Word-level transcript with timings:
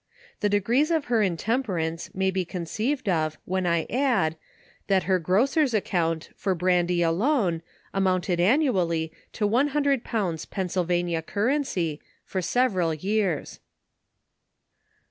—The 0.41 0.49
degrees 0.49 0.89
of 0.89 1.05
her 1.13 1.21
intemperance 1.21 2.09
may 2.15 2.31
be 2.31 2.43
conceived 2.43 3.07
of, 3.07 3.37
when 3.45 3.67
I 3.67 3.85
add, 3.87 4.35
that 4.87 5.03
her 5.03 5.19
grocer's 5.19 5.75
aceompt 5.75 6.31
for 6.35 6.55
brandy 6.55 7.03
alone, 7.03 7.61
amounted 7.93 8.39
annually, 8.39 9.11
to 9.33 9.45
one 9.45 9.67
hundred 9.67 10.03
pounds, 10.03 10.45
Pennsylvania 10.47 11.21
currency, 11.21 12.01
for 12.25 12.41
several 12.41 12.95
years. 12.95 13.59